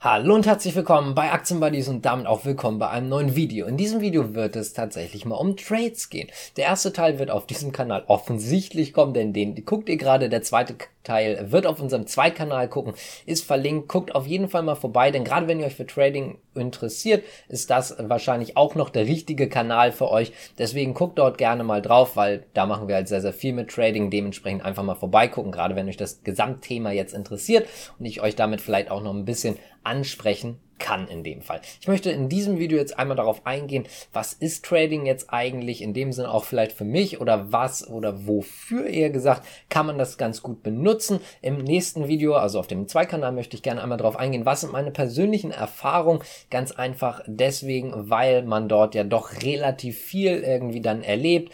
Hallo 0.00 0.36
und 0.36 0.46
herzlich 0.46 0.76
willkommen 0.76 1.16
bei 1.16 1.32
Aktienbuddies 1.32 1.88
und 1.88 2.04
damit 2.04 2.28
auch 2.28 2.44
willkommen 2.44 2.78
bei 2.78 2.88
einem 2.88 3.08
neuen 3.08 3.34
Video. 3.34 3.66
In 3.66 3.76
diesem 3.76 4.00
Video 4.00 4.32
wird 4.32 4.54
es 4.54 4.72
tatsächlich 4.72 5.24
mal 5.24 5.34
um 5.34 5.56
Trades 5.56 6.08
gehen. 6.08 6.28
Der 6.56 6.66
erste 6.66 6.92
Teil 6.92 7.18
wird 7.18 7.32
auf 7.32 7.46
diesem 7.46 7.72
Kanal 7.72 8.04
offensichtlich 8.06 8.92
kommen, 8.92 9.12
denn 9.12 9.32
den 9.32 9.56
guckt 9.64 9.88
ihr 9.88 9.96
gerade. 9.96 10.28
Der 10.28 10.42
zweite 10.42 10.76
Teil 11.02 11.50
wird 11.50 11.66
auf 11.66 11.80
unserem 11.80 12.06
Zweitkanal 12.06 12.68
gucken, 12.68 12.94
ist 13.26 13.44
verlinkt. 13.44 13.88
Guckt 13.88 14.14
auf 14.14 14.26
jeden 14.26 14.48
Fall 14.48 14.62
mal 14.62 14.76
vorbei, 14.76 15.10
denn 15.10 15.24
gerade 15.24 15.48
wenn 15.48 15.58
ihr 15.58 15.66
euch 15.66 15.74
für 15.74 15.86
Trading 15.86 16.38
interessiert, 16.54 17.24
ist 17.48 17.70
das 17.70 17.96
wahrscheinlich 17.98 18.56
auch 18.56 18.76
noch 18.76 18.90
der 18.90 19.06
richtige 19.06 19.48
Kanal 19.48 19.90
für 19.90 20.10
euch. 20.10 20.32
Deswegen 20.58 20.94
guckt 20.94 21.18
dort 21.18 21.38
gerne 21.38 21.64
mal 21.64 21.82
drauf, 21.82 22.14
weil 22.14 22.44
da 22.54 22.66
machen 22.66 22.86
wir 22.86 22.94
halt 22.94 23.08
sehr, 23.08 23.20
sehr 23.20 23.32
viel 23.32 23.52
mit 23.52 23.70
Trading. 23.70 24.10
Dementsprechend 24.10 24.64
einfach 24.64 24.84
mal 24.84 24.94
vorbeigucken, 24.94 25.50
gerade 25.50 25.74
wenn 25.74 25.88
euch 25.88 25.96
das 25.96 26.22
Gesamtthema 26.22 26.92
jetzt 26.92 27.14
interessiert 27.14 27.66
und 27.98 28.04
ich 28.06 28.20
euch 28.20 28.36
damit 28.36 28.60
vielleicht 28.60 28.92
auch 28.92 29.02
noch 29.02 29.14
ein 29.14 29.24
bisschen 29.24 29.56
ansprechen 29.88 30.60
kann 30.78 31.08
in 31.08 31.24
dem 31.24 31.42
Fall. 31.42 31.60
Ich 31.80 31.88
möchte 31.88 32.10
in 32.10 32.28
diesem 32.28 32.58
Video 32.58 32.78
jetzt 32.78 32.98
einmal 32.98 33.16
darauf 33.16 33.46
eingehen, 33.46 33.86
was 34.12 34.32
ist 34.32 34.64
Trading 34.64 35.06
jetzt 35.06 35.32
eigentlich 35.32 35.82
in 35.82 35.92
dem 35.92 36.12
Sinne 36.12 36.30
auch 36.30 36.44
vielleicht 36.44 36.72
für 36.72 36.84
mich 36.84 37.20
oder 37.20 37.52
was 37.52 37.88
oder 37.88 38.26
wofür 38.26 38.86
eher 38.86 39.10
gesagt 39.10 39.46
kann 39.68 39.86
man 39.86 39.98
das 39.98 40.18
ganz 40.18 40.42
gut 40.42 40.62
benutzen. 40.62 41.20
Im 41.42 41.58
nächsten 41.58 42.06
Video, 42.06 42.34
also 42.34 42.60
auf 42.60 42.66
dem 42.66 42.86
Zweikanal, 42.86 43.32
möchte 43.32 43.56
ich 43.56 43.62
gerne 43.62 43.82
einmal 43.82 43.98
darauf 43.98 44.16
eingehen, 44.16 44.46
was 44.46 44.60
sind 44.60 44.72
meine 44.72 44.90
persönlichen 44.90 45.50
Erfahrungen. 45.50 46.22
Ganz 46.50 46.72
einfach 46.72 47.22
deswegen, 47.26 48.10
weil 48.10 48.42
man 48.42 48.68
dort 48.68 48.94
ja 48.94 49.04
doch 49.04 49.42
relativ 49.42 49.98
viel 49.98 50.42
irgendwie 50.42 50.80
dann 50.80 51.02
erlebt 51.02 51.52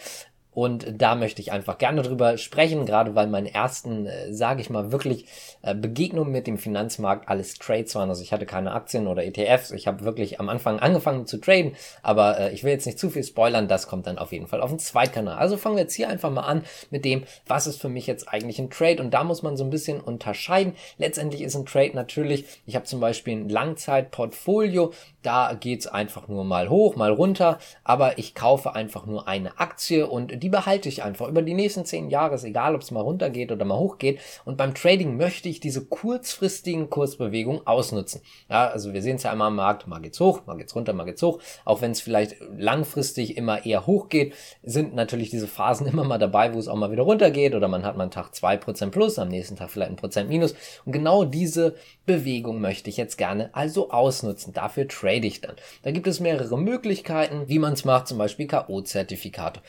und 0.55 0.87
da 1.03 1.17
möchte 1.17 1.43
ich 1.43 1.51
einfach 1.51 1.79
gerne 1.79 2.03
drüber 2.03 2.39
sprechen, 2.39 2.87
gerade 2.87 3.15
weil 3.15 3.27
meine 3.27 3.53
ersten, 3.53 4.07
äh, 4.07 4.33
sage 4.33 4.61
ich 4.61 4.71
mal, 4.71 4.93
wirklich 4.93 5.27
äh, 5.63 5.75
Begegnungen 5.75 6.31
mit 6.31 6.47
dem 6.47 6.59
Finanzmarkt 6.59 7.29
alles 7.29 7.55
Trades 7.55 7.95
waren. 7.97 8.09
Also 8.09 8.23
ich 8.23 8.33
hatte 8.33 8.47
keine 8.47 8.73
Aktien 8.73 9.09
oder 9.09 9.25
ETFs. 9.25 9.73
Ich 9.73 9.89
habe 9.89 10.05
wirklich 10.05 10.39
am 10.39 10.49
Anfang 10.49 10.79
angefangen 10.79 11.27
zu 11.27 11.39
traden, 11.39 11.75
aber 12.03 12.39
äh, 12.39 12.53
ich 12.53 12.63
will 12.63 12.71
jetzt 12.71 12.87
nicht 12.87 12.99
zu 12.99 13.11
viel 13.11 13.25
spoilern. 13.25 13.67
Das 13.67 13.89
kommt 13.89 14.07
dann 14.07 14.19
auf 14.19 14.33
jeden 14.33 14.47
Fall 14.47 14.61
auf 14.61 14.71
den 14.71 14.79
Zweitkanal. 14.79 15.37
Also 15.37 15.57
fangen 15.57 15.77
wir 15.77 15.83
jetzt 15.83 15.95
hier 15.95 16.09
einfach 16.09 16.31
mal 16.31 16.43
an 16.43 16.63
mit 16.91 17.05
dem, 17.05 17.25
was 17.47 17.67
ist 17.67 17.81
für 17.81 17.89
mich 17.89 18.07
jetzt 18.07 18.29
eigentlich 18.29 18.61
ein 18.61 18.71
Trade? 18.71 19.03
Und 19.03 19.13
da 19.13 19.25
muss 19.25 19.43
man 19.43 19.57
so 19.57 19.65
ein 19.65 19.71
bisschen 19.71 20.01
unterscheiden. 20.01 20.75
Letztendlich 20.99 21.43
ist 21.43 21.57
ein 21.57 21.67
Trade 21.67 21.95
natürlich, 21.95 22.45
ich 22.67 22.77
habe 22.77 22.85
zum 22.85 23.01
Beispiel 23.01 23.35
ein 23.35 23.49
Langzeitportfolio, 23.49 24.93
da 25.23 25.55
geht's 25.55 25.87
einfach 25.87 26.29
nur 26.29 26.45
mal 26.45 26.69
hoch, 26.69 26.95
mal 26.95 27.11
runter, 27.11 27.59
aber 27.83 28.19
ich 28.19 28.35
kaufe 28.35 28.75
einfach 28.75 29.07
nur 29.07 29.27
eine 29.27 29.59
Aktie 29.59 30.07
und 30.07 30.44
die 30.45 30.51
behalte 30.51 30.91
ich 30.91 31.03
einfach 31.03 31.29
über 31.29 31.41
die 31.41 31.55
nächsten 31.55 31.87
zehn 31.87 32.11
Jahre, 32.11 32.35
ist 32.35 32.45
egal, 32.45 32.75
ob 32.75 32.83
es 32.83 32.91
mal 32.91 33.01
runtergeht 33.01 33.51
oder 33.51 33.65
mal 33.65 33.79
hochgeht. 33.79 34.21
Und 34.45 34.59
beim 34.59 34.75
Trading 34.75 35.17
möchte 35.17 35.49
ich 35.49 35.59
diese 35.59 35.87
kurzfristigen 35.87 36.91
Kursbewegungen 36.91 37.67
ausnutzen. 37.67 38.21
Ja, 38.51 38.69
also 38.69 38.93
wir 38.93 39.01
sehen 39.01 39.17
es 39.17 39.23
ja 39.23 39.33
immer 39.33 39.47
am 39.47 39.57
Markt, 39.57 39.87
mal 39.87 40.03
geht's 40.03 40.21
hoch, 40.21 40.43
mal 40.45 40.59
geht's 40.59 40.77
runter, 40.77 40.93
mal 40.93 41.05
geht's 41.05 41.23
hoch. 41.23 41.41
Auch 41.65 41.81
wenn 41.81 41.93
es 41.93 42.03
vielleicht 42.03 42.37
langfristig 42.59 43.39
immer 43.39 43.65
eher 43.65 43.87
hoch 43.87 44.11
geht, 44.11 44.35
sind 44.63 44.95
natürlich 44.95 45.31
diese 45.31 45.47
Phasen 45.47 45.87
immer 45.91 46.05
mal 46.05 46.19
dabei, 46.19 46.53
wo 46.53 46.59
es 46.59 46.69
auch 46.69 46.77
mal 46.77 46.93
wieder 46.93 47.05
runtergeht 47.05 47.55
oder 47.55 47.69
man 47.69 47.83
hat 47.83 47.97
mal 47.97 48.03
einen 48.03 48.11
Tag 48.11 48.35
zwei 48.35 48.59
Prozent 48.59 48.93
plus, 48.93 49.19
am 49.19 49.29
nächsten 49.29 49.57
Tag 49.57 49.71
vielleicht 49.71 49.93
ein 49.93 49.97
Prozent 49.97 50.29
minus. 50.29 50.55
Und 50.85 50.93
genau 50.93 51.25
diese 51.25 51.75
Bewegung 52.05 52.61
möchte 52.61 52.91
ich 52.91 52.99
jetzt 52.99 53.17
gerne 53.17 53.49
also 53.55 53.91
ausnutzen. 53.91 54.53
Dafür 54.53 54.87
trade 54.89 55.27
ich 55.27 55.41
dann. 55.41 55.57
Da 55.85 55.91
gibt 55.91 56.07
es 56.07 56.21
mehrere 56.21 56.59
Möglichkeiten, 56.59 57.49
wie 57.49 57.59
man 57.59 57.73
es 57.73 57.87
macht, 57.87 58.09
zum 58.09 58.19
Beispiel 58.19 58.47
K.O.-Zertifikate, 58.47 59.61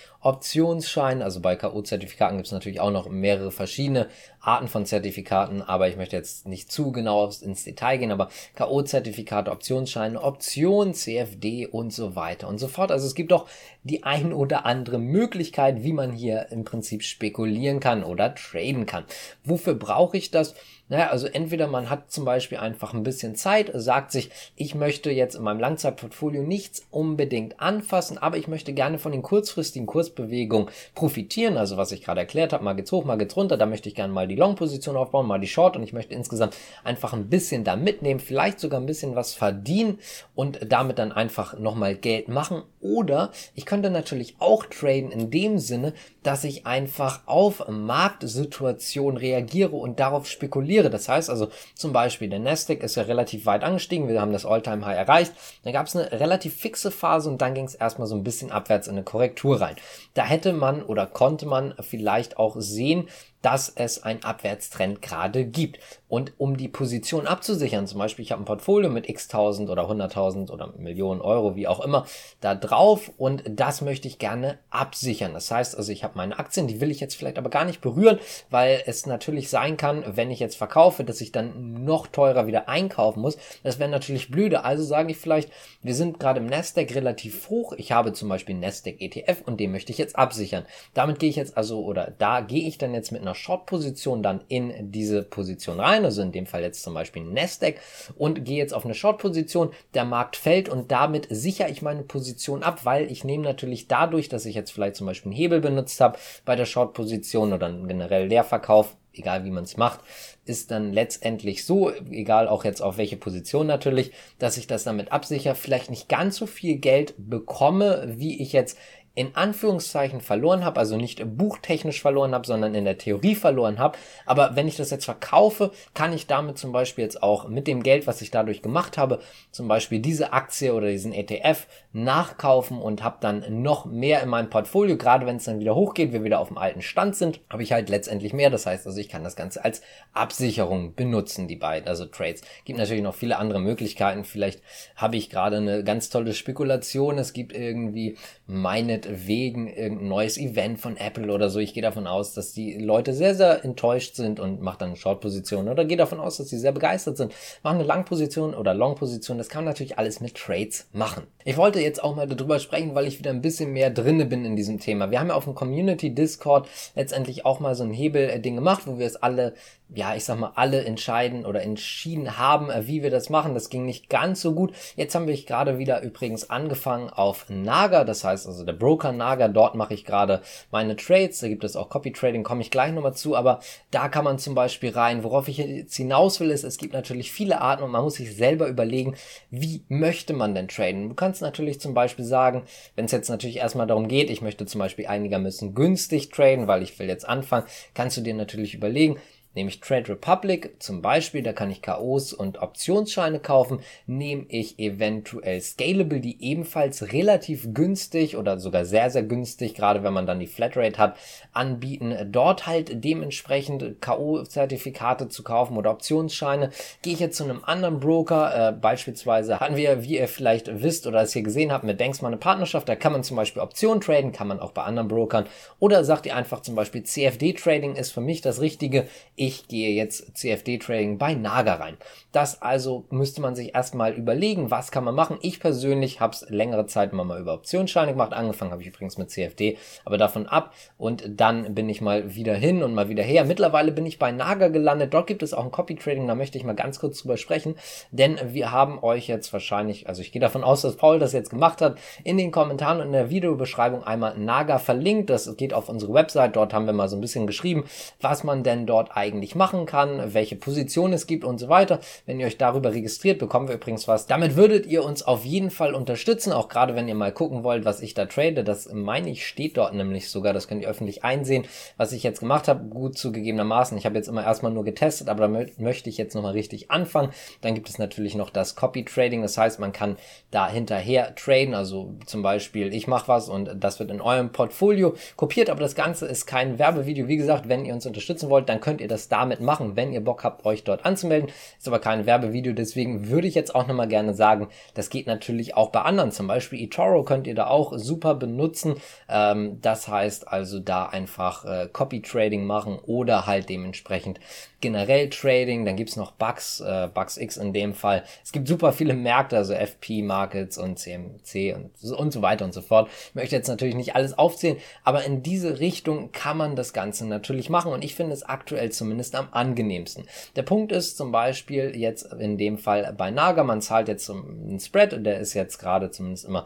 Optionsscheine, 0.65 1.23
also 1.23 1.41
bei 1.41 1.55
K.O.-Zertifikaten 1.55 2.37
gibt 2.37 2.47
es 2.47 2.51
natürlich 2.51 2.79
auch 2.79 2.89
noch 2.89 3.07
mehrere 3.07 3.51
verschiedene 3.51 4.07
Arten 4.39 4.67
von 4.67 4.85
Zertifikaten, 4.85 5.61
aber 5.61 5.87
ich 5.87 5.95
möchte 5.95 6.15
jetzt 6.15 6.47
nicht 6.47 6.71
zu 6.71 6.91
genau 6.91 7.29
ins 7.41 7.63
Detail 7.63 7.97
gehen, 7.97 8.11
aber 8.11 8.29
K.O.-Zertifikate, 8.55 9.51
Optionsscheine, 9.51 10.21
Optionen, 10.21 10.95
CFD 10.95 11.67
und 11.67 11.93
so 11.93 12.15
weiter 12.15 12.47
und 12.47 12.57
so 12.57 12.67
fort. 12.67 12.91
Also 12.91 13.05
es 13.05 13.13
gibt 13.13 13.31
auch 13.31 13.47
die 13.85 14.03
ein 14.03 14.33
oder 14.33 14.65
andere 14.65 14.97
Möglichkeit, 14.97 15.83
wie 15.83 15.93
man 15.93 16.11
hier 16.11 16.47
im 16.51 16.63
Prinzip 16.63 17.03
spekulieren 17.03 17.79
kann 17.79 18.03
oder 18.03 18.35
traden 18.35 18.85
kann. 18.85 19.05
Wofür 19.43 19.75
brauche 19.75 20.17
ich 20.17 20.31
das? 20.31 20.55
Naja, 20.87 21.09
also 21.09 21.25
entweder 21.25 21.65
man 21.65 21.89
hat 21.89 22.11
zum 22.11 22.25
Beispiel 22.25 22.59
einfach 22.59 22.93
ein 22.93 23.01
bisschen 23.01 23.33
Zeit, 23.35 23.71
sagt 23.73 24.11
sich, 24.11 24.29
ich 24.55 24.75
möchte 24.75 25.09
jetzt 25.09 25.33
in 25.33 25.41
meinem 25.41 25.59
Langzeitportfolio 25.59 26.43
nichts 26.43 26.85
unbedingt 26.91 27.59
anfassen, 27.59 28.19
aber 28.19 28.37
ich 28.37 28.47
möchte 28.47 28.71
gerne 28.71 28.99
von 28.99 29.11
den 29.11 29.23
kurzfristigen 29.23 29.87
Kursbewegungen 29.87 30.69
profitieren. 30.93 31.57
Also 31.57 31.77
was 31.77 31.91
ich 31.91 32.03
gerade 32.03 32.19
erklärt 32.21 32.53
habe, 32.53 32.63
mal 32.63 32.75
geht's 32.75 32.91
hoch, 32.91 33.03
mal 33.03 33.17
geht's 33.17 33.35
runter, 33.35 33.57
da 33.57 33.65
möchte 33.65 33.89
ich 33.89 33.95
gerne 33.95 34.13
mal 34.13 34.27
die 34.27 34.35
Long-Position 34.35 34.95
aufbauen, 34.95 35.25
mal 35.25 35.39
die 35.39 35.47
Short 35.47 35.75
und 35.75 35.81
ich 35.81 35.91
möchte 35.93 36.13
insgesamt 36.13 36.55
einfach 36.83 37.13
ein 37.13 37.29
bisschen 37.29 37.63
da 37.63 37.75
mitnehmen, 37.75 38.19
vielleicht 38.19 38.59
sogar 38.59 38.79
ein 38.79 38.85
bisschen 38.85 39.15
was 39.15 39.33
verdienen 39.33 39.97
und 40.35 40.59
damit 40.71 40.99
dann 40.99 41.11
einfach 41.11 41.57
nochmal 41.57 41.95
Geld 41.95 42.27
machen. 42.27 42.61
Oder 42.79 43.31
ich 43.55 43.65
könnte 43.75 43.89
natürlich 43.89 44.37
auch 44.39 44.65
traden 44.67 45.11
in 45.11 45.29
dem 45.31 45.59
Sinne, 45.59 45.91
dass 46.23 46.45
ich 46.45 46.65
einfach 46.65 47.23
auf 47.25 47.67
Marktsituationen 47.67 49.17
reagiere 49.17 49.75
und 49.75 49.99
darauf 49.99 50.27
spekuliere. 50.27 50.89
Das 50.89 51.09
heißt 51.09 51.29
also 51.29 51.49
zum 51.73 51.91
Beispiel, 51.91 52.29
der 52.29 52.39
Nasdaq 52.39 52.83
ist 52.83 52.95
ja 52.95 53.03
relativ 53.03 53.45
weit 53.45 53.65
angestiegen, 53.65 54.07
wir 54.07 54.21
haben 54.21 54.31
das 54.31 54.45
All-Time 54.45 54.85
High 54.85 54.97
erreicht, 54.97 55.33
dann 55.65 55.73
gab 55.73 55.87
es 55.87 55.95
eine 55.97 56.09
relativ 56.09 56.55
fixe 56.55 56.89
Phase 56.89 57.29
und 57.29 57.41
dann 57.41 57.53
ging 57.53 57.65
es 57.65 57.75
erstmal 57.75 58.07
so 58.07 58.15
ein 58.15 58.23
bisschen 58.23 58.49
abwärts 58.49 58.87
in 58.87 58.93
eine 58.93 59.03
Korrektur 59.03 59.59
rein. 59.59 59.75
Da 60.13 60.23
hätte 60.23 60.53
man 60.53 60.81
oder 60.81 61.05
konnte 61.05 61.45
man 61.45 61.73
vielleicht 61.81 62.37
auch 62.37 62.55
sehen, 62.57 63.09
dass 63.45 63.69
es 63.69 64.01
einen 64.01 64.23
Abwärtstrend 64.23 65.03
gerade 65.03 65.45
gibt. 65.45 65.77
Und 66.07 66.33
um 66.37 66.57
die 66.57 66.67
Position 66.67 67.27
abzusichern, 67.27 67.85
zum 67.85 67.99
Beispiel 67.99 68.25
ich 68.25 68.31
habe 68.31 68.41
ein 68.41 68.45
Portfolio 68.45 68.89
mit 68.89 69.07
x 69.07 69.27
tausend 69.27 69.69
oder 69.69 69.87
hunderttausend 69.87 70.49
oder 70.49 70.73
Millionen 70.77 71.21
Euro, 71.21 71.55
wie 71.55 71.67
auch 71.67 71.79
immer, 71.79 72.07
da 72.41 72.55
drauf 72.55 73.11
und 73.17 73.43
das 73.47 73.81
möchte 73.81 74.07
ich 74.07 74.17
gerne 74.17 74.57
absichern. 74.71 75.33
Das 75.33 75.51
heißt 75.51 75.77
also, 75.77 75.91
ich 75.91 76.03
habe 76.03 76.17
meine 76.17 76.39
Aktien, 76.39 76.67
die 76.67 76.81
will 76.81 76.89
ich 76.89 76.99
jetzt 76.99 77.15
vielleicht 77.15 77.37
aber 77.37 77.49
gar 77.49 77.65
nicht 77.65 77.81
berühren, 77.81 78.17
weil 78.49 78.81
es 78.85 79.05
natürlich 79.05 79.49
sein 79.49 79.77
kann, 79.77 80.03
wenn 80.15 80.31
ich 80.31 80.39
jetzt 80.39 80.57
verkaufe, 80.57 81.03
dass 81.03 81.21
ich 81.21 81.31
dann 81.31 81.83
noch 81.83 82.07
teurer 82.07 82.47
wieder 82.47 82.67
einkaufen 82.67 83.21
muss. 83.21 83.37
Das 83.63 83.77
wäre 83.77 83.89
natürlich 83.89 84.31
blöde. 84.31 84.63
Also 84.63 84.83
sage 84.83 85.11
ich 85.11 85.17
vielleicht, 85.17 85.51
wir 85.83 85.93
sind 85.93 86.19
gerade 86.19 86.39
im 86.39 86.47
Nasdaq 86.47 86.95
relativ 86.95 87.49
hoch. 87.49 87.73
Ich 87.73 87.91
habe 87.91 88.13
zum 88.13 88.29
Beispiel 88.29 88.55
Nasdaq 88.55 88.95
ETF 88.99 89.43
und 89.45 89.59
den 89.59 89.71
möchte 89.71 89.91
ich 89.91 89.99
jetzt 89.99 90.15
absichern. 90.15 90.65
Damit 90.95 91.19
gehe 91.19 91.29
ich 91.29 91.35
jetzt 91.35 91.57
also 91.57 91.83
oder 91.83 92.11
da 92.17 92.41
gehe 92.41 92.67
ich 92.67 92.77
dann 92.77 92.93
jetzt 92.93 93.11
mit 93.11 93.21
einer 93.21 93.34
Short-Position 93.35 94.23
dann 94.23 94.41
in 94.47 94.91
diese 94.91 95.23
Position 95.23 95.79
rein, 95.79 96.05
also 96.05 96.21
in 96.21 96.31
dem 96.31 96.45
Fall 96.45 96.61
jetzt 96.61 96.83
zum 96.83 96.93
Beispiel 96.93 97.23
Nasdaq 97.23 97.75
und 98.17 98.45
gehe 98.45 98.57
jetzt 98.57 98.73
auf 98.73 98.85
eine 98.85 98.95
Short-Position, 98.95 99.71
der 99.93 100.05
Markt 100.05 100.35
fällt 100.35 100.69
und 100.69 100.91
damit 100.91 101.27
sichere 101.29 101.69
ich 101.69 101.81
meine 101.81 102.03
Position 102.03 102.63
ab, 102.63 102.85
weil 102.85 103.11
ich 103.11 103.23
nehme 103.23 103.43
natürlich 103.43 103.87
dadurch, 103.87 104.29
dass 104.29 104.45
ich 104.45 104.55
jetzt 104.55 104.71
vielleicht 104.71 104.95
zum 104.95 105.07
Beispiel 105.07 105.31
einen 105.31 105.37
Hebel 105.37 105.61
benutzt 105.61 106.01
habe 106.01 106.17
bei 106.45 106.55
der 106.55 106.65
Short-Position 106.65 107.53
oder 107.53 107.71
generell 107.71 108.27
Leerverkauf, 108.27 108.95
egal 109.13 109.45
wie 109.45 109.51
man 109.51 109.63
es 109.63 109.77
macht, 109.77 110.01
ist 110.45 110.71
dann 110.71 110.93
letztendlich 110.93 111.65
so, 111.65 111.91
egal 112.11 112.47
auch 112.47 112.63
jetzt 112.63 112.81
auf 112.81 112.97
welche 112.97 113.17
Position 113.17 113.67
natürlich, 113.67 114.11
dass 114.39 114.57
ich 114.57 114.67
das 114.67 114.83
damit 114.83 115.11
absichere, 115.11 115.55
vielleicht 115.55 115.89
nicht 115.89 116.09
ganz 116.09 116.37
so 116.37 116.45
viel 116.45 116.77
Geld 116.77 117.13
bekomme, 117.17 118.05
wie 118.17 118.41
ich 118.41 118.53
jetzt 118.53 118.77
in 119.15 119.35
Anführungszeichen 119.35 120.19
verloren 120.19 120.65
habe, 120.65 120.79
also 120.79 120.97
nicht 120.97 121.23
buchtechnisch 121.37 122.01
verloren 122.01 122.33
habe, 122.33 122.45
sondern 122.45 122.75
in 122.75 122.83
der 122.83 122.97
Theorie 122.97 123.35
verloren 123.35 123.79
habe. 123.79 123.97
Aber 124.25 124.57
wenn 124.57 124.67
ich 124.67 124.75
das 124.75 124.91
jetzt 124.91 125.05
verkaufe, 125.05 125.71
kann 125.93 126.11
ich 126.11 126.27
damit 126.27 126.57
zum 126.57 126.73
Beispiel 126.73 127.05
jetzt 127.05 127.23
auch 127.23 127.47
mit 127.47 127.65
dem 127.65 127.81
Geld, 127.81 128.07
was 128.07 128.21
ich 128.21 128.29
dadurch 128.29 128.61
gemacht 128.61 128.97
habe, 128.97 129.19
zum 129.51 129.69
Beispiel 129.69 129.99
diese 129.99 130.33
Aktie 130.33 130.73
oder 130.73 130.87
diesen 130.87 131.13
ETF 131.13 131.65
nachkaufen 131.93 132.77
und 132.77 133.03
habe 133.03 133.17
dann 133.21 133.61
noch 133.61 133.85
mehr 133.85 134.21
in 134.21 134.27
meinem 134.27 134.49
Portfolio. 134.49 134.97
Gerade 134.97 135.25
wenn 135.25 135.37
es 135.37 135.45
dann 135.45 135.61
wieder 135.61 135.75
hochgeht, 135.75 136.11
wir 136.11 136.25
wieder 136.25 136.39
auf 136.39 136.49
dem 136.49 136.57
alten 136.57 136.81
Stand 136.81 137.15
sind, 137.15 137.39
habe 137.49 137.63
ich 137.63 137.71
halt 137.71 137.89
letztendlich 137.89 138.33
mehr. 138.33 138.49
Das 138.49 138.65
heißt 138.65 138.85
also, 138.85 138.99
ich 138.99 139.07
kann 139.07 139.23
das 139.23 139.37
Ganze 139.37 139.63
als 139.63 139.81
Absicherung 140.11 140.93
benutzen, 140.93 141.47
die 141.47 141.55
beiden, 141.55 141.87
also 141.87 142.05
Trades. 142.05 142.41
Gibt 142.65 142.79
natürlich 142.79 143.03
noch 143.03 143.15
viele 143.15 143.37
andere 143.37 143.61
Möglichkeiten. 143.61 144.25
Vielleicht 144.25 144.61
habe 144.97 145.15
ich 145.15 145.29
gerade 145.29 145.57
eine 145.57 145.85
ganz 145.85 146.09
tolle 146.09 146.33
Spekulation. 146.33 147.17
Es 147.17 147.31
gibt 147.31 147.53
irgendwie 147.55 148.17
meine 148.45 149.04
wegen 149.09 149.67
irgendein 149.67 150.07
neues 150.07 150.37
Event 150.37 150.79
von 150.79 150.97
Apple 150.97 151.31
oder 151.31 151.49
so. 151.49 151.59
Ich 151.59 151.73
gehe 151.73 151.83
davon 151.83 152.07
aus, 152.07 152.33
dass 152.33 152.53
die 152.53 152.77
Leute 152.77 153.13
sehr, 153.13 153.35
sehr 153.35 153.63
enttäuscht 153.63 154.15
sind 154.15 154.39
und 154.39 154.61
macht 154.61 154.81
dann 154.81 154.89
eine 154.89 154.97
Short-Position 154.97 155.67
oder 155.67 155.85
gehe 155.85 155.97
davon 155.97 156.19
aus, 156.19 156.37
dass 156.37 156.49
sie 156.49 156.57
sehr 156.57 156.71
begeistert 156.71 157.17
sind, 157.17 157.33
machen 157.63 157.75
eine 157.75 157.83
Lang-Position 157.83 158.53
oder 158.53 158.73
Long-Position. 158.73 159.37
Das 159.37 159.49
kann 159.49 159.63
man 159.63 159.71
natürlich 159.71 159.97
alles 159.97 160.19
mit 160.19 160.35
Trades 160.35 160.87
machen. 160.93 161.23
Ich 161.43 161.57
wollte 161.57 161.79
jetzt 161.79 162.03
auch 162.03 162.15
mal 162.15 162.27
darüber 162.27 162.59
sprechen, 162.59 162.95
weil 162.95 163.07
ich 163.07 163.19
wieder 163.19 163.31
ein 163.31 163.41
bisschen 163.41 163.73
mehr 163.73 163.89
drinne 163.89 164.25
bin 164.25 164.45
in 164.45 164.55
diesem 164.55 164.79
Thema. 164.79 165.11
Wir 165.11 165.19
haben 165.19 165.29
ja 165.29 165.35
auf 165.35 165.45
dem 165.45 165.55
Community 165.55 166.13
Discord 166.13 166.67
letztendlich 166.95 167.45
auch 167.45 167.59
mal 167.59 167.75
so 167.75 167.83
ein 167.83 167.91
Hebel-Ding 167.91 168.55
gemacht, 168.55 168.83
wo 168.85 168.97
wir 168.99 169.05
es 169.05 169.15
alle 169.15 169.53
ja, 169.93 170.15
ich 170.15 170.25
sag 170.25 170.39
mal, 170.39 170.53
alle 170.55 170.83
entscheiden 170.83 171.45
oder 171.45 171.61
entschieden 171.61 172.39
haben, 172.39 172.69
äh, 172.69 172.87
wie 172.87 173.03
wir 173.03 173.11
das 173.11 173.29
machen. 173.29 173.53
Das 173.53 173.69
ging 173.69 173.85
nicht 173.85 174.09
ganz 174.09 174.41
so 174.41 174.53
gut. 174.53 174.73
Jetzt 174.95 175.13
haben 175.13 175.27
wir 175.27 175.35
gerade 175.35 175.77
wieder 175.77 176.01
übrigens 176.01 176.49
angefangen 176.49 177.09
auf 177.09 177.45
Naga, 177.49 178.03
das 178.03 178.23
heißt 178.23 178.47
also 178.47 178.63
der 178.63 178.73
Broker 178.73 178.94
Broker 178.95 179.11
Naga. 179.11 179.49
Dort 179.49 179.75
mache 179.75 179.93
ich 179.93 180.05
gerade 180.05 180.41
meine 180.71 180.95
Trades. 180.95 181.39
Da 181.39 181.49
gibt 181.49 181.65
es 181.65 181.75
auch 181.75 181.89
Copy 181.89 182.13
Trading, 182.13 182.43
komme 182.43 182.61
ich 182.61 182.71
gleich 182.71 182.93
nochmal 182.93 183.13
zu. 183.13 183.35
Aber 183.35 183.59
da 183.91 184.07
kann 184.07 184.23
man 184.23 184.39
zum 184.39 184.55
Beispiel 184.55 184.91
rein. 184.91 185.23
Worauf 185.23 185.49
ich 185.49 185.57
jetzt 185.57 185.95
hinaus 185.95 186.39
will, 186.39 186.49
ist, 186.49 186.63
es 186.63 186.77
gibt 186.77 186.93
natürlich 186.93 187.31
viele 187.31 187.59
Arten 187.59 187.83
und 187.83 187.91
man 187.91 188.03
muss 188.03 188.15
sich 188.15 188.33
selber 188.33 188.67
überlegen, 188.67 189.15
wie 189.49 189.83
möchte 189.89 190.31
man 190.33 190.55
denn 190.55 190.69
traden. 190.69 191.09
Du 191.09 191.15
kannst 191.15 191.41
natürlich 191.41 191.81
zum 191.81 191.93
Beispiel 191.93 192.23
sagen, 192.23 192.63
wenn 192.95 193.05
es 193.05 193.11
jetzt 193.11 193.29
natürlich 193.29 193.57
erstmal 193.57 193.87
darum 193.87 194.07
geht, 194.07 194.29
ich 194.29 194.41
möchte 194.41 194.65
zum 194.65 194.79
Beispiel 194.79 195.07
einigermaßen 195.07 195.75
günstig 195.75 196.29
traden, 196.29 196.67
weil 196.67 196.81
ich 196.81 196.97
will 196.97 197.07
jetzt 197.07 197.27
anfangen, 197.27 197.65
kannst 197.93 198.15
du 198.15 198.21
dir 198.21 198.33
natürlich 198.33 198.75
überlegen, 198.75 199.17
nämlich 199.55 199.79
Trade 199.79 200.09
Republic 200.09 200.75
zum 200.79 201.01
Beispiel, 201.01 201.41
da 201.41 201.53
kann 201.53 201.71
ich 201.71 201.81
KOs 201.81 202.33
und 202.33 202.61
Optionsscheine 202.61 203.39
kaufen, 203.39 203.79
nehme 204.05 204.45
ich 204.49 204.77
eventuell 204.79 205.61
Scalable, 205.61 206.19
die 206.19 206.43
ebenfalls 206.43 207.13
relativ 207.13 207.73
günstig 207.73 208.37
oder 208.37 208.59
sogar 208.59 208.85
sehr, 208.85 209.09
sehr 209.09 209.23
günstig, 209.23 209.73
gerade 209.73 210.03
wenn 210.03 210.13
man 210.13 210.27
dann 210.27 210.39
die 210.39 210.47
Flatrate 210.47 210.97
hat, 210.97 211.17
anbieten, 211.53 212.15
dort 212.31 212.67
halt 212.67 213.03
dementsprechend 213.03 214.01
KO-Zertifikate 214.01 215.29
zu 215.29 215.43
kaufen 215.43 215.77
oder 215.77 215.91
Optionsscheine. 215.91 216.71
Gehe 217.01 217.13
ich 217.13 217.19
jetzt 217.19 217.37
zu 217.37 217.43
einem 217.43 217.63
anderen 217.63 217.99
Broker, 217.99 218.69
äh, 218.69 218.71
beispielsweise 218.73 219.59
hatten 219.59 219.75
wir, 219.75 220.03
wie 220.03 220.17
ihr 220.17 220.27
vielleicht 220.27 220.81
wisst 220.81 221.07
oder 221.07 221.21
es 221.21 221.33
hier 221.33 221.43
gesehen 221.43 221.71
habt, 221.71 221.83
mit 221.83 221.99
Denkst 221.99 222.23
eine 222.23 222.37
Partnerschaft, 222.37 222.89
da 222.89 222.95
kann 222.95 223.11
man 223.11 223.23
zum 223.23 223.37
Beispiel 223.37 223.61
Optionen 223.61 224.01
traden, 224.01 224.31
kann 224.31 224.47
man 224.47 224.59
auch 224.59 224.71
bei 224.71 224.83
anderen 224.83 225.07
Brokern. 225.07 225.45
Oder 225.79 226.03
sagt 226.03 226.25
ihr 226.25 226.35
einfach 226.35 226.61
zum 226.61 226.75
Beispiel 226.75 227.03
CFD 227.03 227.53
Trading 227.53 227.95
ist 227.95 228.11
für 228.11 228.21
mich 228.21 228.41
das 228.41 228.61
Richtige. 228.61 229.07
ich 229.35 229.44
gehe 229.67 229.91
jetzt 229.91 230.37
CFD-Trading 230.37 231.17
bei 231.17 231.33
Naga 231.33 231.75
rein. 231.75 231.97
Das 232.31 232.61
also 232.61 233.05
müsste 233.09 233.41
man 233.41 233.55
sich 233.55 233.73
erstmal 233.73 234.13
überlegen, 234.13 234.71
was 234.71 234.91
kann 234.91 235.03
man 235.03 235.15
machen. 235.15 235.37
Ich 235.41 235.59
persönlich 235.59 236.19
habe 236.19 236.33
es 236.33 236.45
längere 236.49 236.85
Zeit 236.85 237.13
immer 237.13 237.23
mal 237.23 237.39
über 237.39 237.53
Optionsscheine 237.53 238.11
gemacht. 238.11 238.33
Angefangen 238.33 238.71
habe 238.71 238.81
ich 238.81 238.89
übrigens 238.89 239.17
mit 239.17 239.29
CFD, 239.29 239.77
aber 240.03 240.17
davon 240.17 240.45
ab 240.45 240.73
und 240.97 241.23
dann 241.27 241.73
bin 241.75 241.87
ich 241.87 242.01
mal 242.01 242.35
wieder 242.35 242.55
hin 242.55 242.83
und 242.83 242.93
mal 242.93 243.09
wieder 243.09 243.23
her. 243.23 243.45
Mittlerweile 243.45 243.91
bin 243.91 244.05
ich 244.05 244.19
bei 244.19 244.31
Naga 244.31 244.67
gelandet. 244.67 245.13
Dort 245.13 245.27
gibt 245.27 245.43
es 245.43 245.53
auch 245.53 245.63
ein 245.63 245.71
Copy 245.71 245.95
Trading, 245.95 246.27
da 246.27 246.35
möchte 246.35 246.57
ich 246.57 246.63
mal 246.63 246.75
ganz 246.75 246.99
kurz 246.99 247.19
drüber 247.19 247.37
sprechen, 247.37 247.75
denn 248.11 248.37
wir 248.53 248.71
haben 248.71 249.01
euch 249.01 249.27
jetzt 249.27 249.53
wahrscheinlich, 249.53 250.09
also 250.09 250.21
ich 250.21 250.31
gehe 250.31 250.41
davon 250.41 250.63
aus, 250.63 250.81
dass 250.81 250.97
Paul 250.97 251.19
das 251.19 251.33
jetzt 251.33 251.49
gemacht 251.49 251.81
hat, 251.81 251.97
in 252.23 252.37
den 252.37 252.51
Kommentaren 252.51 252.99
und 252.99 253.07
in 253.07 253.13
der 253.13 253.29
Videobeschreibung 253.29 254.03
einmal 254.03 254.37
Naga 254.37 254.79
verlinkt. 254.79 255.29
Das 255.29 255.55
geht 255.57 255.73
auf 255.73 255.89
unsere 255.89 256.13
Website. 256.13 256.55
Dort 256.55 256.73
haben 256.73 256.85
wir 256.85 256.93
mal 256.93 257.09
so 257.09 257.15
ein 257.17 257.21
bisschen 257.21 257.47
geschrieben, 257.47 257.85
was 258.21 258.43
man 258.43 258.63
denn 258.63 258.85
dort 258.85 259.15
eigentlich 259.15 259.34
machen 259.55 259.85
kann, 259.85 260.33
welche 260.33 260.55
Position 260.55 261.13
es 261.13 261.27
gibt 261.27 261.43
und 261.43 261.59
so 261.59 261.69
weiter. 261.69 261.99
Wenn 262.25 262.39
ihr 262.39 262.47
euch 262.47 262.57
darüber 262.57 262.93
registriert, 262.93 263.39
bekommen 263.39 263.67
wir 263.67 263.75
übrigens 263.75 264.07
was. 264.07 264.27
Damit 264.27 264.55
würdet 264.55 264.85
ihr 264.85 265.03
uns 265.03 265.23
auf 265.23 265.45
jeden 265.45 265.71
Fall 265.71 265.93
unterstützen, 265.93 266.51
auch 266.51 266.67
gerade 266.67 266.95
wenn 266.95 267.07
ihr 267.07 267.15
mal 267.15 267.31
gucken 267.31 267.63
wollt, 267.63 267.85
was 267.85 268.01
ich 268.01 268.13
da 268.13 268.25
trade. 268.25 268.63
Das 268.63 268.91
meine 268.91 269.29
ich 269.29 269.45
steht 269.45 269.77
dort 269.77 269.93
nämlich 269.93 270.29
sogar, 270.29 270.53
das 270.53 270.67
könnt 270.67 270.81
ihr 270.81 270.89
öffentlich 270.89 271.23
einsehen, 271.23 271.65
was 271.97 272.11
ich 272.11 272.23
jetzt 272.23 272.39
gemacht 272.39 272.67
habe. 272.67 272.85
Gut 272.85 273.17
zugegebenermaßen, 273.17 273.97
ich 273.97 274.05
habe 274.05 274.15
jetzt 274.15 274.27
immer 274.27 274.43
erstmal 274.43 274.71
nur 274.71 274.83
getestet, 274.83 275.29
aber 275.29 275.41
damit 275.41 275.79
möchte 275.79 276.09
ich 276.09 276.17
jetzt 276.17 276.35
nochmal 276.35 276.53
richtig 276.53 276.91
anfangen. 276.91 277.31
Dann 277.61 277.75
gibt 277.75 277.89
es 277.89 277.99
natürlich 277.99 278.35
noch 278.35 278.49
das 278.49 278.75
Copy 278.75 279.05
Trading, 279.05 279.41
das 279.41 279.57
heißt, 279.57 279.79
man 279.79 279.93
kann 279.93 280.17
da 280.51 280.69
hinterher 280.69 281.35
traden, 281.35 281.73
also 281.73 282.15
zum 282.25 282.41
Beispiel 282.41 282.93
ich 282.93 283.07
mache 283.07 283.27
was 283.27 283.49
und 283.49 283.71
das 283.75 283.99
wird 283.99 284.11
in 284.11 284.21
eurem 284.21 284.51
Portfolio 284.51 285.15
kopiert, 285.35 285.69
aber 285.69 285.81
das 285.81 285.95
Ganze 285.95 286.25
ist 286.25 286.45
kein 286.45 286.79
Werbevideo. 286.79 287.27
Wie 287.27 287.37
gesagt, 287.37 287.67
wenn 287.69 287.85
ihr 287.85 287.93
uns 287.93 288.05
unterstützen 288.05 288.49
wollt, 288.49 288.69
dann 288.69 288.79
könnt 288.79 289.01
ihr 289.01 289.07
das 289.07 289.24
damit 289.29 289.61
machen, 289.61 289.95
wenn 289.95 290.11
ihr 290.11 290.21
Bock 290.21 290.43
habt, 290.43 290.65
euch 290.65 290.83
dort 290.83 291.05
anzumelden. 291.05 291.49
Ist 291.77 291.87
aber 291.87 291.99
kein 291.99 292.25
Werbevideo 292.25 292.55
Video. 292.55 292.73
Deswegen 292.73 293.29
würde 293.29 293.47
ich 293.47 293.53
jetzt 293.53 293.75
auch 293.75 293.85
nochmal 293.85 294.07
gerne 294.07 294.33
sagen, 294.33 294.69
das 294.95 295.11
geht 295.11 295.27
natürlich 295.27 295.75
auch 295.75 295.91
bei 295.91 296.01
anderen. 296.01 296.31
Zum 296.31 296.47
Beispiel 296.47 296.81
eToro 296.81 297.23
könnt 297.23 297.45
ihr 297.45 297.53
da 297.53 297.67
auch 297.67 297.93
super 297.97 298.33
benutzen. 298.33 298.95
Ähm, 299.29 299.79
das 299.81 300.07
heißt 300.07 300.47
also 300.47 300.79
da 300.79 301.05
einfach 301.05 301.65
äh, 301.65 301.87
Copy 301.91 302.21
Trading 302.21 302.65
machen 302.65 302.97
oder 303.05 303.45
halt 303.45 303.69
dementsprechend 303.69 304.39
generell 304.85 305.31
Trading. 305.31 305.83
Dann 305.83 305.95
gibt's 305.95 306.15
noch 306.15 306.31
Bugs, 306.33 306.79
äh, 306.79 307.09
Bugs 307.11 307.37
X 307.37 307.57
in 307.57 307.73
dem 307.73 307.95
Fall. 307.95 308.23
Es 308.43 308.51
gibt 308.51 308.67
super 308.67 308.93
viele 308.93 309.15
Märkte, 309.15 309.57
also 309.57 309.73
FP 309.73 310.21
Markets 310.21 310.77
und 310.77 310.99
CMC 310.99 311.73
und, 311.73 311.97
so, 311.97 312.15
und 312.15 312.31
so 312.31 312.43
weiter 312.43 312.65
und 312.65 312.73
so 312.73 312.81
fort. 312.81 313.09
Ich 313.29 313.35
möchte 313.35 313.55
jetzt 313.55 313.67
natürlich 313.67 313.95
nicht 313.95 314.15
alles 314.15 314.37
aufzählen, 314.37 314.77
aber 315.03 315.23
in 315.23 315.41
diese 315.41 315.79
Richtung 315.79 316.31
kann 316.31 316.57
man 316.57 316.75
das 316.75 316.93
Ganze 316.93 317.25
natürlich 317.25 317.71
machen 317.71 317.91
und 317.91 318.03
ich 318.03 318.13
finde 318.13 318.33
es 318.33 318.43
aktuell 318.43 318.91
zumindest 318.91 319.33
am 319.33 319.47
angenehmsten. 319.49 320.25
Der 320.55 320.61
Punkt 320.63 320.91
ist 320.91 321.17
zum 321.17 321.31
Beispiel 321.31 321.95
jetzt 321.95 322.31
in 322.33 322.59
dem 322.59 322.77
Fall 322.77 323.11
bei 323.17 323.31
Naga. 323.31 323.63
Man 323.63 323.81
zahlt 323.81 324.07
jetzt 324.07 324.29
einen 324.29 324.79
Spread, 324.79 325.25
der 325.25 325.39
ist 325.39 325.55
jetzt 325.55 325.79
gerade 325.79 326.11
zumindest 326.11 326.45
immer 326.45 326.65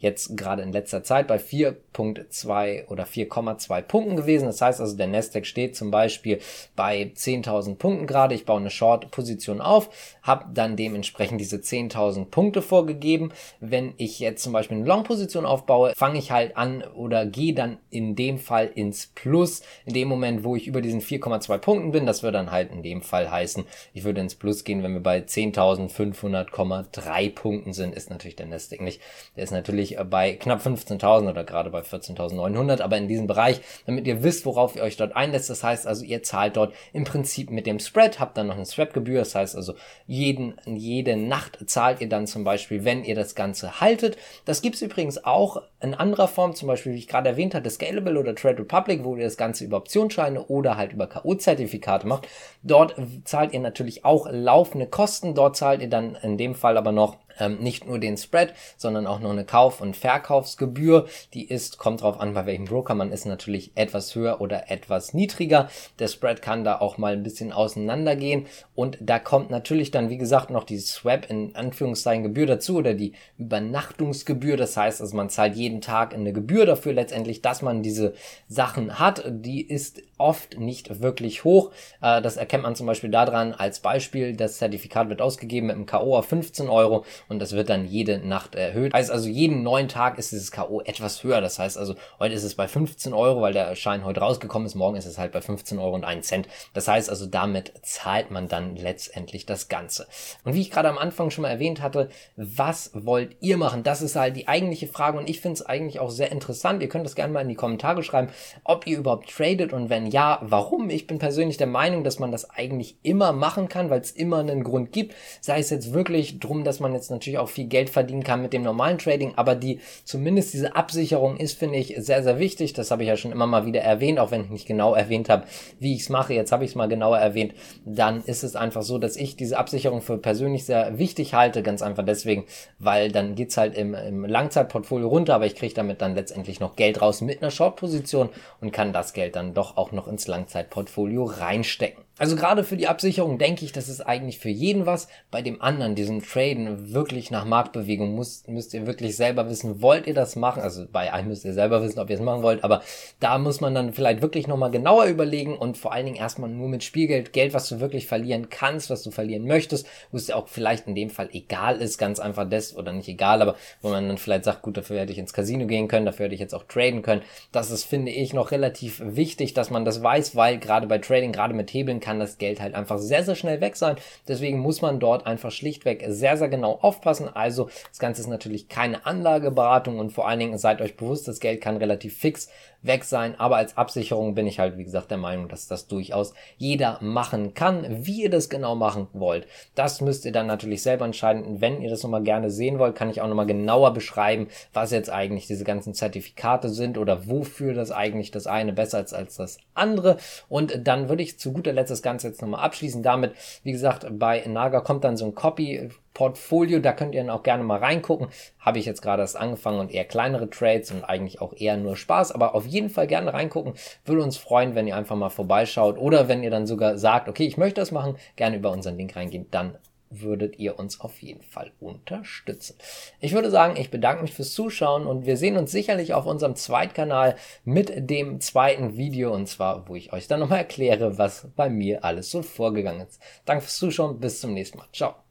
jetzt 0.00 0.36
gerade 0.36 0.62
in 0.62 0.72
letzter 0.72 1.04
Zeit 1.04 1.28
bei 1.28 1.36
4.2 1.36 2.88
oder 2.88 3.04
4,2 3.04 3.82
Punkten 3.82 4.16
gewesen. 4.16 4.46
Das 4.46 4.62
heißt 4.62 4.80
also, 4.80 4.96
der 4.96 5.06
Nasdaq 5.06 5.46
steht 5.46 5.76
zum 5.76 5.90
Beispiel 5.90 6.38
bei 6.74 7.12
10.000 7.14 7.74
Punkten 7.76 8.06
gerade. 8.06 8.34
Ich 8.34 8.46
baue 8.46 8.60
eine 8.60 8.70
Short-Position 8.70 9.60
auf, 9.60 9.90
habe 10.22 10.46
dann 10.54 10.76
dementsprechend 10.76 11.38
diese 11.40 11.58
10.000 11.58 12.24
Punkte 12.26 12.62
vorgegeben. 12.62 13.32
Wenn 13.60 13.92
ich 13.98 14.18
jetzt 14.18 14.42
zum 14.42 14.54
Beispiel 14.54 14.78
eine 14.78 14.86
Long-Position 14.86 15.44
aufbaue, 15.44 15.92
fange 15.94 16.18
ich 16.18 16.30
halt 16.30 16.56
an 16.56 16.82
oder 16.94 17.26
gehe 17.26 17.52
dann 17.52 17.76
in 17.90 18.16
dem 18.16 18.38
Fall 18.38 18.70
ins 18.74 19.08
Plus. 19.14 19.60
In 19.84 19.92
dem 19.92 20.08
Moment, 20.08 20.44
wo 20.44 20.56
ich 20.56 20.66
über 20.66 20.80
diesen 20.80 21.02
4,2 21.02 21.58
Punkten 21.58 21.92
bin, 21.92 22.06
das 22.06 22.22
würde 22.22 22.38
dann 22.38 22.50
halt 22.50 22.72
in 22.72 22.82
dem 22.82 23.02
Fall 23.02 23.30
heißen, 23.30 23.66
ich 23.92 24.04
würde 24.04 24.22
ins 24.22 24.34
Plus 24.34 24.64
gehen, 24.64 24.82
wenn 24.82 24.94
wir 24.94 25.02
bei 25.02 25.18
10.500,3 25.18 27.34
Punkten 27.34 27.74
sind, 27.74 27.94
ist 27.94 28.08
natürlich 28.08 28.36
der 28.36 28.46
Nasdaq 28.46 28.80
nicht. 28.80 29.02
Der 29.36 29.44
ist 29.44 29.50
natürlich 29.50 29.89
natürlich 29.90 29.98
äh, 29.98 30.04
bei 30.04 30.34
knapp 30.34 30.60
15.000 30.64 31.30
oder 31.30 31.44
gerade 31.44 31.70
bei 31.70 31.80
14.900, 31.80 32.80
aber 32.80 32.96
in 32.96 33.08
diesem 33.08 33.26
Bereich, 33.26 33.60
damit 33.86 34.06
ihr 34.06 34.22
wisst, 34.22 34.46
worauf 34.46 34.76
ihr 34.76 34.82
euch 34.82 34.96
dort 34.96 35.16
einlässt. 35.16 35.50
Das 35.50 35.62
heißt 35.62 35.86
also, 35.86 36.04
ihr 36.04 36.22
zahlt 36.22 36.56
dort 36.56 36.74
im 36.92 37.04
Prinzip 37.04 37.50
mit 37.50 37.66
dem 37.66 37.78
Spread, 37.78 38.20
habt 38.20 38.36
dann 38.36 38.48
noch 38.48 38.56
eine 38.56 38.66
Swap-Gebühr. 38.66 39.20
Das 39.20 39.34
heißt 39.34 39.56
also, 39.56 39.74
jeden, 40.06 40.54
jede 40.66 41.16
Nacht 41.16 41.58
zahlt 41.66 42.00
ihr 42.00 42.08
dann 42.08 42.26
zum 42.26 42.44
Beispiel, 42.44 42.84
wenn 42.84 43.04
ihr 43.04 43.14
das 43.14 43.34
Ganze 43.34 43.80
haltet. 43.80 44.16
Das 44.44 44.62
gibt's 44.62 44.82
übrigens 44.82 45.24
auch 45.24 45.62
in 45.80 45.94
anderer 45.94 46.28
Form, 46.28 46.54
zum 46.54 46.68
Beispiel, 46.68 46.92
wie 46.92 46.98
ich 46.98 47.08
gerade 47.08 47.28
erwähnt 47.28 47.54
hatte, 47.54 47.70
Scalable 47.70 48.18
oder 48.18 48.34
Trade 48.34 48.58
Republic, 48.60 49.04
wo 49.04 49.16
ihr 49.16 49.24
das 49.24 49.36
Ganze 49.36 49.64
über 49.64 49.78
Optionsscheine 49.78 50.44
oder 50.46 50.76
halt 50.76 50.92
über 50.92 51.06
K.O.-Zertifikate 51.06 52.06
macht. 52.06 52.28
Dort 52.62 52.96
zahlt 53.24 53.52
ihr 53.52 53.60
natürlich 53.60 54.04
auch 54.04 54.28
laufende 54.30 54.86
Kosten. 54.86 55.34
Dort 55.34 55.56
zahlt 55.56 55.80
ihr 55.80 55.88
dann 55.88 56.16
in 56.22 56.36
dem 56.36 56.54
Fall 56.54 56.76
aber 56.76 56.92
noch 56.92 57.16
ähm, 57.40 57.58
nicht 57.58 57.86
nur 57.86 57.98
den 57.98 58.16
Spread, 58.16 58.54
sondern 58.76 59.06
auch 59.06 59.20
noch 59.20 59.30
eine 59.30 59.44
Kauf- 59.44 59.80
und 59.80 59.96
Verkaufsgebühr. 59.96 61.06
Die 61.34 61.48
ist, 61.48 61.78
kommt 61.78 62.02
drauf 62.02 62.20
an, 62.20 62.34
bei 62.34 62.46
welchem 62.46 62.66
Broker 62.66 62.94
man 62.94 63.12
ist, 63.12 63.26
natürlich 63.26 63.72
etwas 63.74 64.14
höher 64.14 64.40
oder 64.40 64.70
etwas 64.70 65.14
niedriger. 65.14 65.68
Der 65.98 66.08
Spread 66.08 66.42
kann 66.42 66.64
da 66.64 66.78
auch 66.78 66.98
mal 66.98 67.14
ein 67.14 67.22
bisschen 67.22 67.52
auseinandergehen 67.52 68.46
und 68.74 68.98
da 69.00 69.18
kommt 69.18 69.50
natürlich 69.50 69.90
dann, 69.90 70.10
wie 70.10 70.18
gesagt, 70.18 70.50
noch 70.50 70.64
die 70.64 70.78
Swap 70.78 71.28
in 71.28 71.54
Anführungszeichen 71.54 72.22
Gebühr 72.22 72.46
dazu 72.46 72.76
oder 72.76 72.94
die 72.94 73.12
Übernachtungsgebühr. 73.38 74.56
Das 74.56 74.76
heißt, 74.76 75.00
also 75.00 75.16
man 75.16 75.30
zahlt 75.30 75.54
jeden 75.54 75.80
Tag 75.80 76.14
eine 76.14 76.32
Gebühr 76.32 76.66
dafür 76.66 76.92
letztendlich, 76.92 77.42
dass 77.42 77.62
man 77.62 77.82
diese 77.82 78.14
Sachen 78.48 78.98
hat. 78.98 79.24
Die 79.26 79.62
ist 79.62 80.02
oft 80.20 80.58
nicht 80.58 81.00
wirklich 81.00 81.44
hoch. 81.44 81.70
Äh, 82.00 82.22
das 82.22 82.36
erkennt 82.36 82.62
man 82.62 82.76
zum 82.76 82.86
Beispiel 82.86 83.10
daran 83.10 83.54
als 83.54 83.80
Beispiel, 83.80 84.36
das 84.36 84.58
Zertifikat 84.58 85.08
wird 85.08 85.20
ausgegeben 85.22 85.68
mit 85.68 85.76
einem 85.76 85.86
K.O. 85.86 86.16
auf 86.16 86.26
15 86.26 86.68
Euro 86.68 87.04
und 87.28 87.40
das 87.40 87.52
wird 87.52 87.70
dann 87.70 87.86
jede 87.86 88.18
Nacht 88.18 88.54
erhöht. 88.54 88.92
Heißt 88.92 89.10
also, 89.10 89.28
jeden 89.28 89.62
neuen 89.62 89.88
Tag 89.88 90.18
ist 90.18 90.32
dieses 90.32 90.52
K.O. 90.52 90.82
etwas 90.82 91.24
höher. 91.24 91.40
Das 91.40 91.58
heißt 91.58 91.78
also, 91.78 91.94
heute 92.18 92.34
ist 92.34 92.44
es 92.44 92.54
bei 92.54 92.68
15 92.68 93.12
Euro, 93.14 93.40
weil 93.40 93.52
der 93.52 93.74
Schein 93.74 94.04
heute 94.04 94.20
rausgekommen 94.20 94.66
ist. 94.66 94.74
Morgen 94.74 94.96
ist 94.96 95.06
es 95.06 95.18
halt 95.18 95.32
bei 95.32 95.40
15 95.40 95.78
Euro 95.78 95.94
und 95.94 96.04
1 96.04 96.26
Cent. 96.26 96.48
Das 96.74 96.86
heißt 96.86 97.08
also, 97.08 97.26
damit 97.26 97.72
zahlt 97.82 98.30
man 98.30 98.48
dann 98.48 98.76
letztendlich 98.76 99.46
das 99.46 99.68
Ganze. 99.68 100.06
Und 100.44 100.54
wie 100.54 100.60
ich 100.60 100.70
gerade 100.70 100.88
am 100.88 100.98
Anfang 100.98 101.30
schon 101.30 101.42
mal 101.42 101.48
erwähnt 101.48 101.80
hatte, 101.80 102.10
was 102.36 102.90
wollt 102.94 103.36
ihr 103.40 103.56
machen? 103.56 103.82
Das 103.82 104.02
ist 104.02 104.16
halt 104.16 104.36
die 104.36 104.48
eigentliche 104.48 104.86
Frage 104.86 105.18
und 105.18 105.28
ich 105.28 105.40
finde 105.40 105.54
es 105.54 105.66
eigentlich 105.66 105.98
auch 105.98 106.10
sehr 106.10 106.30
interessant. 106.30 106.82
Ihr 106.82 106.88
könnt 106.88 107.06
das 107.06 107.14
gerne 107.14 107.32
mal 107.32 107.40
in 107.40 107.48
die 107.48 107.54
Kommentare 107.54 108.02
schreiben, 108.02 108.28
ob 108.64 108.86
ihr 108.86 108.98
überhaupt 108.98 109.30
tradet 109.30 109.72
und 109.72 109.88
wenn 109.90 110.09
ja, 110.10 110.38
warum? 110.42 110.90
Ich 110.90 111.06
bin 111.06 111.18
persönlich 111.18 111.56
der 111.56 111.66
Meinung, 111.66 112.04
dass 112.04 112.18
man 112.18 112.32
das 112.32 112.50
eigentlich 112.50 112.96
immer 113.02 113.32
machen 113.32 113.68
kann, 113.68 113.90
weil 113.90 114.00
es 114.00 114.10
immer 114.10 114.38
einen 114.38 114.64
Grund 114.64 114.92
gibt. 114.92 115.14
Sei 115.40 115.58
es 115.58 115.70
jetzt 115.70 115.92
wirklich 115.92 116.40
drum, 116.40 116.64
dass 116.64 116.80
man 116.80 116.92
jetzt 116.92 117.10
natürlich 117.10 117.38
auch 117.38 117.48
viel 117.48 117.66
Geld 117.66 117.90
verdienen 117.90 118.24
kann 118.24 118.42
mit 118.42 118.52
dem 118.52 118.62
normalen 118.62 118.98
Trading, 118.98 119.34
aber 119.36 119.54
die 119.54 119.80
zumindest 120.04 120.52
diese 120.52 120.74
Absicherung 120.76 121.36
ist, 121.36 121.58
finde 121.58 121.78
ich, 121.78 121.94
sehr, 121.98 122.22
sehr 122.22 122.38
wichtig. 122.38 122.72
Das 122.72 122.90
habe 122.90 123.02
ich 123.02 123.08
ja 123.08 123.16
schon 123.16 123.32
immer 123.32 123.46
mal 123.46 123.66
wieder 123.66 123.80
erwähnt, 123.80 124.18
auch 124.18 124.30
wenn 124.30 124.44
ich 124.44 124.50
nicht 124.50 124.66
genau 124.66 124.94
erwähnt 124.94 125.28
habe, 125.28 125.44
wie 125.78 125.94
ich 125.94 126.02
es 126.02 126.08
mache. 126.08 126.34
Jetzt 126.34 126.52
habe 126.52 126.64
ich 126.64 126.70
es 126.70 126.76
mal 126.76 126.88
genauer 126.88 127.18
erwähnt. 127.18 127.54
Dann 127.84 128.22
ist 128.24 128.42
es 128.42 128.56
einfach 128.56 128.82
so, 128.82 128.98
dass 128.98 129.16
ich 129.16 129.36
diese 129.36 129.58
Absicherung 129.58 130.02
für 130.02 130.18
persönlich 130.18 130.64
sehr 130.66 130.98
wichtig 130.98 131.34
halte, 131.34 131.62
ganz 131.62 131.82
einfach 131.82 132.04
deswegen, 132.04 132.44
weil 132.78 133.12
dann 133.12 133.34
geht's 133.34 133.56
halt 133.56 133.76
im, 133.76 133.94
im 133.94 134.24
Langzeitportfolio 134.24 135.08
runter, 135.08 135.34
aber 135.34 135.46
ich 135.46 135.54
kriege 135.54 135.74
damit 135.74 136.02
dann 136.02 136.14
letztendlich 136.14 136.60
noch 136.60 136.76
Geld 136.76 137.00
raus 137.00 137.20
mit 137.20 137.42
einer 137.42 137.50
Short-Position 137.50 138.30
und 138.60 138.72
kann 138.72 138.92
das 138.92 139.12
Geld 139.12 139.36
dann 139.36 139.54
doch 139.54 139.76
auch 139.76 139.92
noch 139.92 139.99
noch 140.00 140.08
ins 140.08 140.26
Langzeitportfolio 140.26 141.24
reinstecken. 141.24 142.04
Also 142.20 142.36
gerade 142.36 142.64
für 142.64 142.76
die 142.76 142.86
Absicherung 142.86 143.38
denke 143.38 143.64
ich, 143.64 143.72
das 143.72 143.88
ist 143.88 144.02
eigentlich 144.02 144.38
für 144.38 144.50
jeden 144.50 144.84
was. 144.84 145.08
Bei 145.30 145.40
dem 145.40 145.62
anderen, 145.62 145.94
diesem 145.94 146.22
Traden, 146.22 146.92
wirklich 146.92 147.30
nach 147.30 147.46
Marktbewegung 147.46 148.14
muss, 148.14 148.44
müsst 148.46 148.74
ihr 148.74 148.86
wirklich 148.86 149.16
selber 149.16 149.48
wissen, 149.48 149.80
wollt 149.80 150.06
ihr 150.06 150.12
das 150.12 150.36
machen? 150.36 150.60
Also 150.60 150.84
bei 150.92 151.14
einem 151.14 151.28
müsst 151.28 151.46
ihr 151.46 151.54
selber 151.54 151.82
wissen, 151.82 151.98
ob 151.98 152.10
ihr 152.10 152.16
es 152.16 152.22
machen 152.22 152.42
wollt, 152.42 152.62
aber 152.62 152.82
da 153.20 153.38
muss 153.38 153.62
man 153.62 153.74
dann 153.74 153.94
vielleicht 153.94 154.20
wirklich 154.20 154.46
nochmal 154.46 154.70
genauer 154.70 155.06
überlegen 155.06 155.56
und 155.56 155.78
vor 155.78 155.94
allen 155.94 156.04
Dingen 156.04 156.18
erstmal 156.18 156.50
nur 156.50 156.68
mit 156.68 156.84
Spielgeld, 156.84 157.32
Geld, 157.32 157.54
was 157.54 157.70
du 157.70 157.80
wirklich 157.80 158.06
verlieren 158.06 158.50
kannst, 158.50 158.90
was 158.90 159.02
du 159.02 159.10
verlieren 159.10 159.46
möchtest, 159.46 159.86
wo 160.10 160.18
es 160.18 160.26
dir 160.26 160.36
auch 160.36 160.46
vielleicht 160.46 160.88
in 160.88 160.94
dem 160.94 161.08
Fall 161.08 161.30
egal 161.32 161.80
ist, 161.80 161.96
ganz 161.96 162.20
einfach 162.20 162.46
das 162.46 162.76
oder 162.76 162.92
nicht 162.92 163.08
egal, 163.08 163.40
aber 163.40 163.56
wo 163.80 163.88
man 163.88 164.06
dann 164.06 164.18
vielleicht 164.18 164.44
sagt, 164.44 164.60
gut, 164.60 164.76
dafür 164.76 165.00
hätte 165.00 165.12
ich 165.12 165.18
ins 165.18 165.32
Casino 165.32 165.66
gehen 165.66 165.88
können, 165.88 166.04
dafür 166.04 166.26
hätte 166.26 166.34
ich 166.34 166.40
jetzt 166.42 166.54
auch 166.54 166.64
traden 166.64 167.00
können. 167.00 167.22
Das 167.50 167.70
ist, 167.70 167.84
finde 167.84 168.12
ich, 168.12 168.34
noch 168.34 168.50
relativ 168.50 169.00
wichtig, 169.02 169.54
dass 169.54 169.70
man 169.70 169.86
das 169.86 169.89
weiß, 170.02 170.36
weil 170.36 170.58
gerade 170.58 170.86
bei 170.86 170.98
Trading, 170.98 171.32
gerade 171.32 171.54
mit 171.54 171.72
Hebeln 171.72 172.00
kann 172.00 172.18
das 172.18 172.38
Geld 172.38 172.60
halt 172.60 172.74
einfach 172.74 172.98
sehr, 172.98 173.24
sehr 173.24 173.34
schnell 173.34 173.60
weg 173.60 173.76
sein. 173.76 173.96
Deswegen 174.28 174.58
muss 174.58 174.82
man 174.82 175.00
dort 175.00 175.26
einfach 175.26 175.50
schlichtweg 175.50 176.04
sehr, 176.08 176.36
sehr 176.36 176.48
genau 176.48 176.78
aufpassen. 176.82 177.28
Also 177.28 177.70
das 177.88 177.98
Ganze 177.98 178.20
ist 178.20 178.28
natürlich 178.28 178.68
keine 178.68 179.06
Anlageberatung 179.06 179.98
und 179.98 180.12
vor 180.12 180.28
allen 180.28 180.40
Dingen 180.40 180.58
seid 180.58 180.80
euch 180.80 180.96
bewusst, 180.96 181.28
das 181.28 181.40
Geld 181.40 181.60
kann 181.60 181.76
relativ 181.76 182.16
fix 182.16 182.48
weg 182.82 183.04
sein. 183.04 183.38
Aber 183.38 183.56
als 183.56 183.76
Absicherung 183.76 184.34
bin 184.34 184.46
ich 184.46 184.58
halt, 184.58 184.78
wie 184.78 184.84
gesagt, 184.84 185.10
der 185.10 185.18
Meinung, 185.18 185.48
dass 185.48 185.66
das 185.66 185.86
durchaus 185.86 186.34
jeder 186.56 186.98
machen 187.00 187.54
kann. 187.54 188.06
Wie 188.06 188.22
ihr 188.22 188.30
das 188.30 188.48
genau 188.48 188.74
machen 188.74 189.08
wollt, 189.12 189.46
das 189.74 190.00
müsst 190.00 190.24
ihr 190.24 190.32
dann 190.32 190.46
natürlich 190.46 190.82
selber 190.82 191.04
entscheiden. 191.04 191.60
Wenn 191.60 191.82
ihr 191.82 191.90
das 191.90 192.02
nochmal 192.02 192.22
gerne 192.22 192.50
sehen 192.50 192.78
wollt, 192.78 192.94
kann 192.94 193.10
ich 193.10 193.20
auch 193.20 193.28
nochmal 193.28 193.46
genauer 193.46 193.92
beschreiben, 193.92 194.48
was 194.72 194.90
jetzt 194.90 195.10
eigentlich 195.10 195.46
diese 195.46 195.64
ganzen 195.64 195.94
Zertifikate 195.94 196.68
sind 196.68 196.98
oder 196.98 197.28
wofür 197.28 197.74
das 197.74 197.90
eigentlich 197.90 198.30
das 198.30 198.46
eine 198.46 198.72
besser 198.72 199.00
ist 199.00 199.14
als 199.14 199.36
das 199.36 199.58
andere. 199.80 200.18
Und 200.48 200.86
dann 200.86 201.08
würde 201.08 201.22
ich 201.22 201.38
zu 201.38 201.52
guter 201.52 201.72
Letzt 201.72 201.90
das 201.90 202.02
Ganze 202.02 202.28
jetzt 202.28 202.40
nochmal 202.42 202.60
abschließen. 202.60 203.02
Damit, 203.02 203.34
wie 203.64 203.72
gesagt, 203.72 204.06
bei 204.18 204.44
Naga 204.46 204.80
kommt 204.80 205.04
dann 205.04 205.16
so 205.16 205.24
ein 205.24 205.34
Copy 205.34 205.90
Portfolio, 206.14 206.80
da 206.80 206.92
könnt 206.92 207.14
ihr 207.14 207.22
dann 207.22 207.30
auch 207.30 207.42
gerne 207.42 207.62
mal 207.62 207.78
reingucken. 207.78 208.28
Habe 208.58 208.78
ich 208.78 208.86
jetzt 208.86 209.00
gerade 209.00 209.22
erst 209.22 209.36
angefangen 209.36 209.78
und 209.78 209.92
eher 209.92 210.04
kleinere 210.04 210.50
Trades 210.50 210.90
und 210.90 211.04
eigentlich 211.04 211.40
auch 211.40 211.54
eher 211.56 211.76
nur 211.76 211.96
Spaß, 211.96 212.32
aber 212.32 212.54
auf 212.54 212.66
jeden 212.66 212.90
Fall 212.90 213.06
gerne 213.06 213.32
reingucken. 213.32 213.74
Würde 214.04 214.22
uns 214.22 214.36
freuen, 214.36 214.74
wenn 214.74 214.86
ihr 214.86 214.96
einfach 214.96 215.16
mal 215.16 215.30
vorbeischaut 215.30 215.98
oder 215.98 216.28
wenn 216.28 216.42
ihr 216.42 216.50
dann 216.50 216.66
sogar 216.66 216.98
sagt, 216.98 217.28
okay, 217.28 217.46
ich 217.46 217.56
möchte 217.56 217.80
das 217.80 217.92
machen, 217.92 218.16
gerne 218.36 218.56
über 218.56 218.70
unseren 218.70 218.96
Link 218.96 219.16
reingehen, 219.16 219.46
dann 219.50 219.76
würdet 220.10 220.58
ihr 220.58 220.78
uns 220.78 221.00
auf 221.00 221.22
jeden 221.22 221.42
Fall 221.42 221.72
unterstützen. 221.80 222.76
Ich 223.20 223.32
würde 223.32 223.50
sagen, 223.50 223.76
ich 223.76 223.90
bedanke 223.90 224.22
mich 224.22 224.34
fürs 224.34 224.52
Zuschauen 224.52 225.06
und 225.06 225.24
wir 225.24 225.36
sehen 225.36 225.56
uns 225.56 225.70
sicherlich 225.70 226.12
auf 226.14 226.26
unserem 226.26 226.56
Zweitkanal 226.56 227.36
mit 227.64 228.10
dem 228.10 228.40
zweiten 228.40 228.96
Video 228.96 229.32
und 229.32 229.46
zwar, 229.46 229.88
wo 229.88 229.94
ich 229.94 230.12
euch 230.12 230.26
dann 230.26 230.40
nochmal 230.40 230.58
erkläre, 230.58 231.16
was 231.18 231.48
bei 231.56 231.70
mir 231.70 232.04
alles 232.04 232.30
so 232.30 232.42
vorgegangen 232.42 233.06
ist. 233.06 233.20
Danke 233.44 233.62
fürs 233.62 233.76
Zuschauen, 233.76 234.20
bis 234.20 234.40
zum 234.40 234.52
nächsten 234.52 234.78
Mal. 234.78 234.88
Ciao. 234.92 235.29